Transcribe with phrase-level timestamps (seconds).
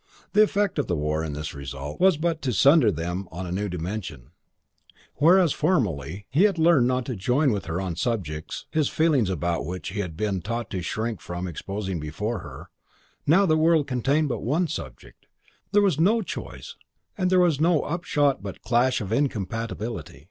[0.33, 3.51] The effect of the war, in this result, was but to sunder them on a
[3.51, 4.31] new dimension:
[5.17, 9.63] whereas formerly he had learned not to join with her on subjects his feelings about
[9.63, 12.71] which he had been taught to shrink from exposing before her,
[13.27, 15.27] now the world contained but one subject;
[15.71, 16.73] there was no choice
[17.15, 20.19] and there was no upshot but clash of incompatibility.